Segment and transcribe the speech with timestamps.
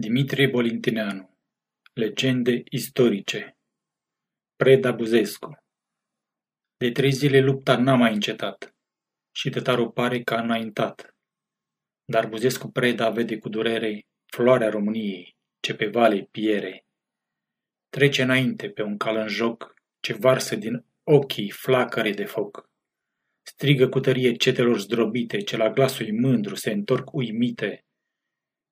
[0.00, 1.38] Dimitrie Bolintineanu
[1.92, 3.56] Legende istorice
[4.56, 5.58] Preda Buzescu
[6.76, 8.76] De trei zile lupta n-a mai încetat
[9.32, 11.16] și tătarul pare că a înaintat.
[12.04, 16.86] Dar Buzescu Preda vede cu durere floarea României ce pe vale piere.
[17.88, 22.70] Trece înainte pe un cal în joc ce varsă din ochii flacăre de foc.
[23.42, 27.82] Strigă cu tărie cetelor zdrobite ce la glasul mândru se întorc uimite